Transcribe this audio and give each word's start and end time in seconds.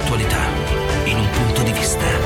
l'attualità 0.00 0.48
in 1.04 1.18
un 1.18 1.30
punto 1.30 1.62
di 1.62 1.72
vista 1.72 2.19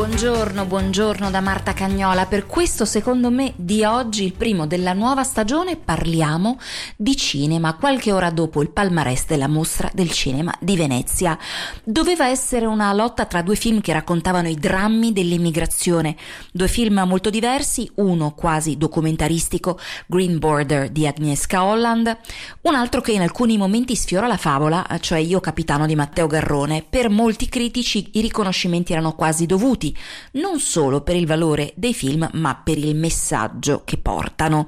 buongiorno, 0.00 0.64
buongiorno 0.64 1.30
da 1.30 1.42
Marta 1.42 1.74
Cagnola. 1.74 2.24
Per 2.24 2.46
questo, 2.46 2.86
secondo 2.86 3.28
me, 3.28 3.52
di 3.56 3.84
oggi, 3.84 4.24
il 4.24 4.32
primo 4.32 4.66
della 4.66 4.94
nuova 4.94 5.24
stagione, 5.24 5.76
parliamo 5.76 6.58
di 6.96 7.14
cinema, 7.18 7.74
qualche 7.74 8.10
ora 8.10 8.30
dopo 8.30 8.62
il 8.62 8.70
palmarès 8.70 9.26
della 9.26 9.46
mostra 9.46 9.90
del 9.92 10.10
cinema 10.10 10.54
di 10.58 10.74
Venezia. 10.74 11.38
Doveva 11.84 12.28
essere 12.28 12.64
una 12.64 12.90
lotta 12.94 13.26
tra 13.26 13.42
due 13.42 13.56
film 13.56 13.82
che 13.82 13.92
raccontavano 13.92 14.48
i 14.48 14.54
drammi 14.54 15.12
dell'immigrazione, 15.12 16.16
due 16.50 16.68
film 16.68 17.02
molto 17.06 17.28
diversi, 17.28 17.90
uno 17.96 18.32
quasi 18.32 18.78
documentaristico, 18.78 19.78
Green 20.06 20.38
Border 20.38 20.88
di 20.88 21.06
Agnieszka 21.06 21.62
Holland, 21.62 22.16
un 22.62 22.74
altro 22.74 23.02
che 23.02 23.12
in 23.12 23.20
alcuni 23.20 23.58
momenti 23.58 23.94
sfiora 23.94 24.26
la 24.26 24.38
favola, 24.38 24.86
cioè 25.00 25.18
Io 25.18 25.40
capitano 25.40 25.84
di 25.84 25.94
Matteo 25.94 26.26
Garrone. 26.26 26.86
Per 26.88 27.10
molti 27.10 27.50
critici 27.50 28.12
i 28.12 28.22
riconoscimenti 28.22 28.92
erano 28.92 29.14
quasi 29.14 29.44
dovuti, 29.44 29.88
non 30.32 30.60
solo 30.60 31.02
per 31.02 31.16
il 31.16 31.26
valore 31.26 31.72
dei 31.76 31.94
film, 31.94 32.28
ma 32.34 32.56
per 32.56 32.78
il 32.78 32.94
messaggio 32.94 33.82
che 33.84 33.98
portano. 33.98 34.66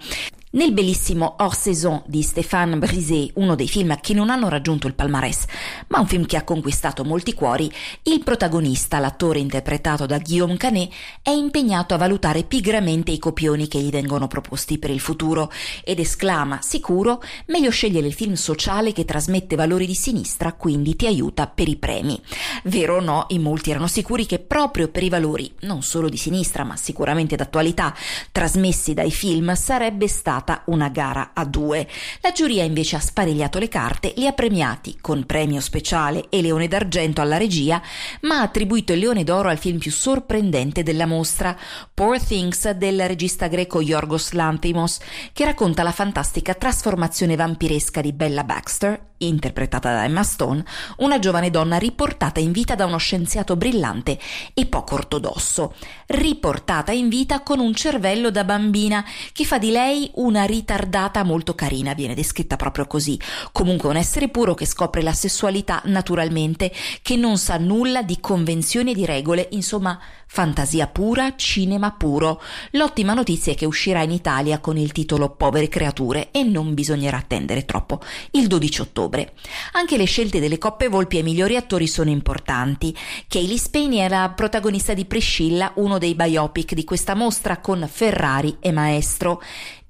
Nel 0.54 0.74
bellissimo 0.74 1.36
Hors 1.38 1.62
Saison 1.62 2.02
di 2.04 2.20
Stéphane 2.20 2.76
Brisé, 2.76 3.30
uno 3.36 3.54
dei 3.54 3.66
film 3.66 3.98
che 4.02 4.12
non 4.12 4.28
hanno 4.28 4.50
raggiunto 4.50 4.86
il 4.86 4.92
palmarès, 4.92 5.46
ma 5.86 5.98
un 5.98 6.06
film 6.06 6.26
che 6.26 6.36
ha 6.36 6.44
conquistato 6.44 7.04
molti 7.04 7.32
cuori, 7.32 7.72
il 8.02 8.22
protagonista, 8.22 8.98
l'attore 8.98 9.38
interpretato 9.38 10.04
da 10.04 10.18
Guillaume 10.18 10.58
Canet, 10.58 10.92
è 11.22 11.30
impegnato 11.30 11.94
a 11.94 11.96
valutare 11.96 12.42
pigramente 12.42 13.12
i 13.12 13.18
copioni 13.18 13.66
che 13.66 13.80
gli 13.80 13.88
vengono 13.88 14.26
proposti 14.26 14.76
per 14.76 14.90
il 14.90 15.00
futuro 15.00 15.50
ed 15.84 15.98
esclama, 16.00 16.58
sicuro, 16.60 17.22
meglio 17.46 17.70
scegliere 17.70 18.06
il 18.06 18.12
film 18.12 18.34
sociale 18.34 18.92
che 18.92 19.06
trasmette 19.06 19.56
valori 19.56 19.86
di 19.86 19.94
sinistra, 19.94 20.52
quindi 20.52 20.96
ti 20.96 21.06
aiuta 21.06 21.46
per 21.46 21.68
i 21.68 21.76
premi. 21.76 22.20
Vero 22.64 22.96
o 22.96 23.00
no, 23.00 23.24
in 23.28 23.40
molti 23.40 23.70
erano 23.70 23.86
sicuri 23.86 24.26
che 24.26 24.38
proprio 24.38 24.88
per 24.88 25.02
i 25.02 25.08
valori, 25.08 25.50
non 25.60 25.80
solo 25.80 26.10
di 26.10 26.18
sinistra, 26.18 26.62
ma 26.62 26.76
sicuramente 26.76 27.36
d'attualità, 27.36 27.94
trasmessi 28.30 28.92
dai 28.92 29.10
film, 29.10 29.54
sarebbe 29.54 30.08
stato 30.08 30.40
stata 30.42 30.62
una 30.66 30.88
gara 30.88 31.30
a 31.32 31.44
due. 31.44 31.88
La 32.20 32.32
giuria 32.32 32.64
invece 32.64 32.96
ha 32.96 33.00
sparigliato 33.00 33.58
le 33.58 33.68
carte, 33.68 34.12
li 34.16 34.26
ha 34.26 34.32
premiati 34.32 34.98
con 35.00 35.24
premio 35.24 35.60
speciale 35.60 36.26
e 36.28 36.42
leone 36.42 36.68
d'argento 36.68 37.20
alla 37.20 37.36
regia, 37.36 37.80
ma 38.22 38.38
ha 38.38 38.42
attribuito 38.42 38.92
il 38.92 38.98
leone 38.98 39.24
d'oro 39.24 39.48
al 39.48 39.58
film 39.58 39.78
più 39.78 39.92
sorprendente 39.92 40.82
della 40.82 41.06
mostra, 41.06 41.56
Poor 41.94 42.20
Things 42.20 42.70
del 42.72 43.06
regista 43.06 43.46
greco 43.46 43.80
Yorgos 43.80 44.32
Lanthimos, 44.32 44.98
che 45.32 45.44
racconta 45.44 45.82
la 45.82 45.92
fantastica 45.92 46.54
trasformazione 46.54 47.36
vampiresca 47.36 48.00
di 48.00 48.12
Bella 48.12 48.44
Baxter 48.44 49.10
interpretata 49.26 49.92
da 49.92 50.04
Emma 50.04 50.22
Stone, 50.22 50.64
una 50.98 51.18
giovane 51.18 51.50
donna 51.50 51.76
riportata 51.76 52.40
in 52.40 52.52
vita 52.52 52.74
da 52.74 52.86
uno 52.86 52.96
scienziato 52.96 53.56
brillante 53.56 54.18
e 54.54 54.66
poco 54.66 54.94
ortodosso, 54.94 55.74
riportata 56.06 56.92
in 56.92 57.08
vita 57.08 57.42
con 57.42 57.58
un 57.58 57.74
cervello 57.74 58.30
da 58.30 58.44
bambina 58.44 59.04
che 59.32 59.44
fa 59.44 59.58
di 59.58 59.70
lei 59.70 60.10
una 60.14 60.44
ritardata 60.44 61.22
molto 61.22 61.54
carina, 61.54 61.94
viene 61.94 62.14
descritta 62.14 62.56
proprio 62.56 62.86
così, 62.86 63.18
comunque 63.52 63.88
un 63.88 63.96
essere 63.96 64.28
puro 64.28 64.54
che 64.54 64.66
scopre 64.66 65.02
la 65.02 65.12
sessualità 65.12 65.80
naturalmente, 65.84 66.72
che 67.02 67.16
non 67.16 67.38
sa 67.38 67.58
nulla 67.58 68.02
di 68.02 68.18
convenzioni 68.20 68.92
e 68.92 68.94
di 68.94 69.04
regole, 69.04 69.48
insomma 69.52 69.98
fantasia 70.32 70.86
pura, 70.86 71.36
cinema 71.36 71.90
puro. 71.92 72.40
L'ottima 72.70 73.12
notizia 73.12 73.52
è 73.52 73.54
che 73.54 73.66
uscirà 73.66 74.00
in 74.00 74.12
Italia 74.12 74.60
con 74.60 74.78
il 74.78 74.90
titolo 74.90 75.28
Povere 75.28 75.68
creature 75.68 76.30
e 76.30 76.42
non 76.42 76.72
bisognerà 76.72 77.18
attendere 77.18 77.66
troppo, 77.66 78.00
il 78.30 78.46
12 78.46 78.80
ottobre 78.80 79.11
ottobre. 79.12 79.32
Anche 79.72 79.96
le 79.96 80.04
scelte 80.04 80.40
delle 80.40 80.58
coppe 80.58 80.88
volpi 80.88 81.18
ai 81.18 81.22
migliori 81.22 81.56
attori 81.56 81.86
sono 81.86 82.10
importanti. 82.10 82.96
Kaylee 83.28 83.58
Spain 83.58 83.92
è 83.92 84.08
la 84.08 84.32
protagonista 84.34 84.94
di 84.94 85.04
Priscilla, 85.04 85.72
uno 85.76 85.98
dei 85.98 86.14
biopic 86.14 86.72
di 86.72 86.84
questa 86.84 87.14
mostra 87.14 87.58
con 87.58 87.86
Ferrari 87.90 88.56
e 88.60 88.72
Maestro. 88.72 89.42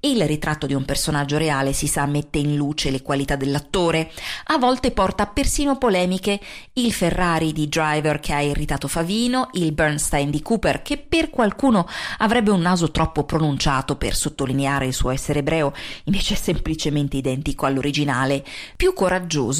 Il 0.05 0.21
ritratto 0.25 0.67
di 0.67 0.73
un 0.73 0.83
personaggio 0.83 1.37
reale, 1.37 1.71
si 1.71 1.87
sa, 1.87 2.05
mette 2.05 2.37
in 2.37 2.57
luce 2.57 2.91
le 2.91 3.01
qualità 3.01 3.37
dell'attore, 3.37 4.11
a 4.47 4.57
volte 4.57 4.91
porta 4.91 5.27
persino 5.27 5.77
polemiche. 5.77 6.41
Il 6.73 6.91
Ferrari 6.91 7.53
di 7.53 7.69
Driver 7.69 8.19
che 8.19 8.33
ha 8.33 8.41
irritato 8.41 8.89
Favino, 8.89 9.47
il 9.53 9.71
Bernstein 9.71 10.29
di 10.29 10.41
Cooper 10.41 10.81
che 10.81 10.97
per 10.97 11.29
qualcuno 11.29 11.87
avrebbe 12.17 12.51
un 12.51 12.59
naso 12.59 12.91
troppo 12.91 13.23
pronunciato 13.23 13.95
per 13.95 14.13
sottolineare 14.13 14.87
il 14.87 14.93
suo 14.93 15.09
essere 15.09 15.39
ebreo, 15.39 15.71
invece 16.03 16.33
è 16.33 16.37
semplicemente 16.37 17.15
identico 17.15 17.65
all'originale. 17.65 18.43
Più 18.75 18.91
coraggioso 18.91 19.12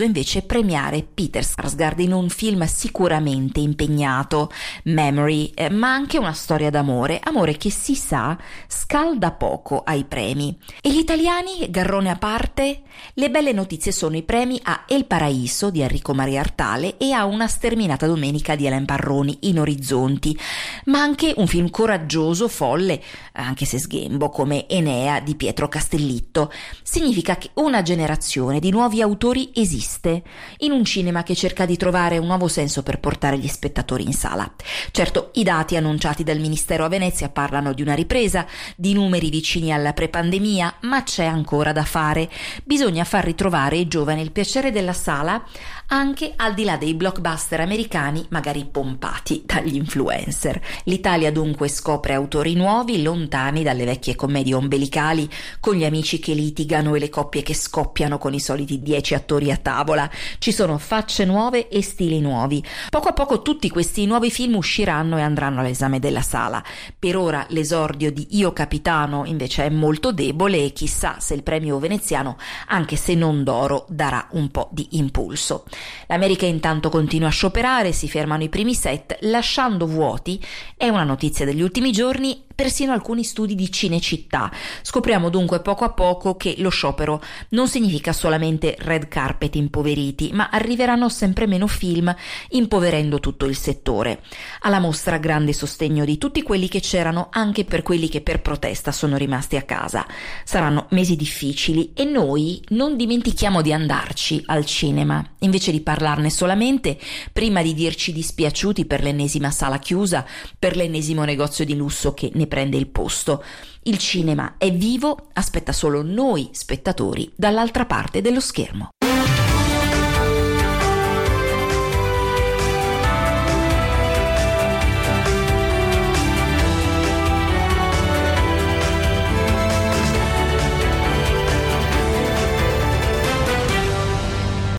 invece 0.03 0.41
premiare 0.41 1.03
Peter 1.03 1.44
Sarsgaard 1.44 2.00
in 2.00 2.14
un 2.14 2.30
film 2.30 2.66
sicuramente 2.66 3.59
impegnato, 3.59 4.52
Memory, 4.84 5.52
eh, 5.53 5.69
ma 5.69 5.94
anche 5.94 6.18
una 6.18 6.34
storia 6.34 6.69
d'amore, 6.69 7.19
amore 7.24 7.58
che 7.58 7.69
si 7.69 7.96
sa 7.96 8.38
scalda 8.68 9.31
poco 9.31 9.84
ai 9.84 10.06
premi. 10.06 10.58
E 10.81 10.91
gli 10.91 10.97
italiani, 10.97 11.69
garrone 11.69 12.09
a 12.09 12.16
parte? 12.16 12.81
Le 13.14 13.30
belle 13.30 13.52
notizie 13.52 13.91
sono 13.91 14.16
i 14.16 14.24
premi 14.24 14.59
a 14.64 14.86
El 14.88 15.06
Paraíso 15.06 15.70
di 15.70 15.81
Enrico 15.81 16.14
Maria 16.14 16.40
Artale 16.40 16.97
e 16.97 17.12
a 17.12 17.25
Una 17.25 17.47
sterminata 17.47 18.06
domenica 18.06 18.56
di 18.56 18.66
Ellen 18.66 18.85
Parroni 18.85 19.38
in 19.41 19.59
Orizzonti, 19.59 20.38
ma 20.85 21.02
anche 21.02 21.34
un 21.35 21.47
film 21.47 21.70
coraggioso, 21.70 22.47
folle, 22.47 23.02
anche 23.34 23.66
se 23.66 23.80
sghembo, 23.80 24.30
come 24.30 24.68
Enea 24.68 25.20
di 25.20 25.35
Pietro 25.35 25.68
Castellitto. 25.68 26.52
Significa 26.81 27.38
che 27.38 27.52
una 27.56 27.81
generazione 27.81 28.59
di 28.59 28.70
nuovi 28.70 29.02
autori 29.02 29.43
esiste, 29.56 30.24
in 30.59 30.72
un 30.72 30.86
cinema 30.86 31.24
che 31.24 31.36
cerca 31.36 31.66
di 31.66 31.76
trovare 31.76 32.18
un 32.18 32.28
nuovo 32.28 32.48
senso 32.48 32.81
per 32.81 33.00
portare 33.00 33.38
gli 33.38 33.48
spettatori 33.48 34.06
in 34.06 34.14
sala. 34.14 34.50
Certo, 34.92 35.31
i 35.34 35.44
dati 35.44 35.76
annunciati 35.76 36.24
dal 36.24 36.40
Ministero 36.40 36.86
a 36.86 36.90
Venezia 36.90 37.28
parlano 37.28 37.74
di 37.74 37.82
una 37.82 37.94
ripresa, 37.94 38.46
di 38.78 38.94
numeri 38.94 39.30
vicini 39.30 39.74
alla 39.74 39.92
preparazione 39.92 40.12
pandemia, 40.14 40.76
ma 40.82 41.02
c'è 41.02 41.26
ancora 41.26 41.72
da 41.72 41.84
fare. 41.84 42.30
Bisogna 42.64 43.03
far 43.03 43.24
ritrovare 43.26 43.78
ai 43.78 43.88
giovani 43.88 44.22
il 44.22 44.32
piacere 44.32 44.72
della 44.72 44.94
sala 44.94 45.44
anche 45.88 46.34
al 46.36 46.53
di 46.53 46.64
là 46.64 46.78
dei 46.78 46.94
blockbuster 46.94 47.59
americani 47.59 48.26
magari 48.30 48.66
pompati 48.66 49.44
dagli 49.46 49.76
influencer. 49.76 50.59
L'Italia 50.86 51.32
dunque 51.32 51.68
scopre 51.68 52.14
autori 52.14 52.56
nuovi, 52.56 53.02
lontani 53.02 53.64
dalle 53.64 53.86
vecchie 53.86 54.16
commedie 54.16 54.56
ombelicali, 54.56 55.30
con 55.59 55.76
gli 55.76 55.84
amici 55.84 56.20
che 56.20 56.34
litigano 56.34 56.96
e 56.96 57.00
le 57.00 57.09
coppie 57.09 57.44
che 57.44 57.53
scoppiano 57.53 58.18
con 58.18 58.34
i 58.34 58.40
soliti 58.40 58.82
dieci 58.82 59.14
attori 59.14 59.22
a 59.51 59.57
tavola. 59.57 60.09
Ci 60.38 60.51
sono 60.51 60.78
facce 60.78 61.25
nuove 61.25 61.69
e 61.69 61.81
stili 61.81 62.19
nuovi. 62.19 62.63
Poco 62.89 63.07
a 63.07 63.13
poco 63.13 63.41
tutti 63.41 63.69
questi 63.69 64.06
nuovi 64.06 64.29
film 64.29 64.56
usciranno 64.56 65.17
e 65.17 65.22
andranno 65.22 65.61
all'esame 65.61 66.00
della 66.00 66.22
sala. 66.22 66.63
Per 66.97 67.16
ora 67.16 67.45
l'esordio 67.50 68.11
di 68.11 68.28
Io 68.31 68.51
Capitano 68.53 69.25
invece 69.25 69.66
è 69.66 69.69
molto 69.69 70.11
debole 70.11 70.63
e 70.63 70.73
chissà 70.73 71.19
se 71.19 71.34
il 71.34 71.44
premio 71.44 71.79
veneziano, 71.79 72.38
anche 72.67 72.95
se 72.95 73.16
non 73.16 73.44
d'oro, 73.44 73.85
darà 73.89 74.28
un 74.31 74.50
po' 74.50 74.69
di 74.72 74.88
impulso. 74.91 75.63
L'America 76.07 76.45
intanto 76.45 76.90
continua 76.90 77.29
a 77.29 77.31
scioperare, 77.31 77.91
si 77.91 78.07
fermano 78.07 78.44
i 78.44 78.50
primi 78.50 78.75
set, 78.75 79.17
lasciando 79.22 79.88
vuoti, 79.88 80.44
è 80.75 80.90
una 80.90 81.03
notizia 81.03 81.45
degli 81.45 81.61
ultimi 81.61 81.91
giorni, 81.91 82.44
persino 82.63 82.94
alcuni 82.94 83.25
studi 83.25 83.56
di 83.56 83.69
Cinecittà. 83.69 84.50
Scopriamo 84.84 85.28
dunque 85.28 85.59
poco 85.59 85.84
a 85.84 85.91
poco 85.91 86.38
che 86.38 86.56
lo 86.59 86.69
sciopero 86.69 87.22
non 87.50 87.68
significa 87.68 88.13
solamente 88.13 88.78
red 88.79 89.09
carpet 89.09 89.56
impoveriti, 89.56 90.29
ma 90.31 90.47
arriveranno 90.50 91.09
sempre 91.09 91.46
meno 91.46 91.68
film, 91.68 92.16
impoverendo 92.52 93.19
tutto 93.19 93.47
il 93.47 93.57
settore. 93.57 94.22
Alla 94.62 94.79
mostra 94.79 95.17
grande 95.17 95.52
sostegno 95.52 96.05
di 96.05 96.17
tutti 96.17 96.41
quelli 96.41 96.70
che 96.70 96.79
c'erano, 96.79 97.28
anche 97.34 97.66
per 97.66 97.84
quelli 97.84 98.08
che 98.08 98.22
per 98.22 98.40
protesta 98.40 98.93
sono 98.93 99.17
rimasti 99.17 99.58
a 99.58 99.64
casa. 99.64 100.08
Saranno 100.46 100.85
mesi 100.91 101.17
difficili 101.17 101.91
e 101.93 102.05
noi 102.05 102.64
non 102.70 102.96
dimentichiamo 102.96 103.61
di 103.61 103.73
andarci 103.73 104.41
al 104.46 104.64
cinema, 104.64 105.22
invece 105.40 105.73
di 105.73 105.82
parlarne 105.82 106.29
solamente, 106.29 106.97
prima 107.34 107.61
di 107.61 107.73
dirci 107.73 108.14
dispiaciuti 108.14 108.85
per 108.85 109.03
l'ennesima 109.03 109.52
sala 109.52 109.79
chiusa, 109.79 110.26
per 110.58 110.78
l'ennesimo 110.78 111.26
negozio 111.26 111.66
di 111.66 111.76
lusso 111.76 112.14
che 112.14 112.32
ne 112.34 112.52
prende 112.53 112.78
il 112.78 112.85
posto. 112.85 113.44
Il 113.85 113.97
cinema 113.97 114.58
è 114.59 114.72
vivo, 114.72 115.29
aspetta 115.34 115.72
solo 115.72 116.03
noi 116.03 116.50
spettatori 116.52 117.32
dall'altra 117.35 117.88
parte 117.88 118.22
dello 118.22 118.40
schermo. 118.40 118.90